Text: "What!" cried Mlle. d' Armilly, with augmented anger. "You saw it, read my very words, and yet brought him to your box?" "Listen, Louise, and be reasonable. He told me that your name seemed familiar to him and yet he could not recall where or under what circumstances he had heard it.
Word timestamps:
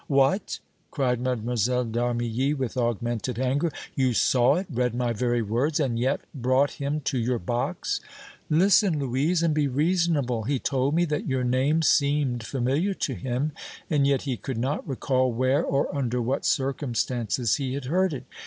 "What!" 0.07 0.57
cried 0.89 1.19
Mlle. 1.21 1.35
d' 1.35 1.95
Armilly, 1.97 2.55
with 2.57 2.75
augmented 2.75 3.37
anger. 3.37 3.71
"You 3.93 4.13
saw 4.13 4.55
it, 4.55 4.65
read 4.73 4.95
my 4.95 5.13
very 5.13 5.43
words, 5.43 5.79
and 5.79 5.99
yet 5.99 6.21
brought 6.33 6.71
him 6.81 7.01
to 7.01 7.19
your 7.19 7.37
box?" 7.37 8.01
"Listen, 8.49 8.97
Louise, 8.97 9.43
and 9.43 9.53
be 9.53 9.67
reasonable. 9.67 10.45
He 10.45 10.57
told 10.57 10.95
me 10.95 11.05
that 11.05 11.27
your 11.27 11.43
name 11.43 11.83
seemed 11.83 12.41
familiar 12.43 12.95
to 12.95 13.13
him 13.13 13.51
and 13.91 14.07
yet 14.07 14.23
he 14.23 14.37
could 14.37 14.57
not 14.57 14.87
recall 14.89 15.31
where 15.31 15.63
or 15.63 15.95
under 15.95 16.19
what 16.19 16.45
circumstances 16.45 17.57
he 17.57 17.75
had 17.75 17.85
heard 17.85 18.11
it. 18.11 18.23